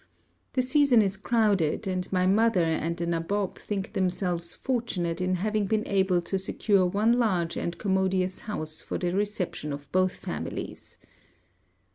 The 0.53 0.63
season 0.63 1.03
is 1.03 1.15
crowded, 1.15 1.85
and 1.85 2.11
my 2.11 2.25
mother 2.25 2.63
and 2.63 2.97
the 2.97 3.05
nabob 3.05 3.59
think 3.59 3.93
themselves 3.93 4.55
fortunate 4.55 5.21
in 5.21 5.35
having 5.35 5.67
been 5.67 5.87
able 5.87 6.23
to 6.23 6.39
secure 6.39 6.87
one 6.87 7.19
large 7.19 7.55
and 7.55 7.77
commodious 7.77 8.39
house 8.39 8.81
for 8.81 8.97
the 8.97 9.13
reception 9.13 9.71
of 9.71 9.91
both 9.91 10.15
families. 10.15 10.97